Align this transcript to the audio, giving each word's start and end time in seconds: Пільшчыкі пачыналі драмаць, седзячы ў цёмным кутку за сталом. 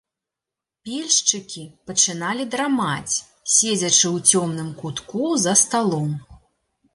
Пільшчыкі 0.87 1.65
пачыналі 1.89 2.43
драмаць, 2.55 3.15
седзячы 3.57 4.03
ў 4.15 4.41
цёмным 4.41 4.73
кутку 4.81 5.21
за 5.45 5.53
сталом. 5.67 6.09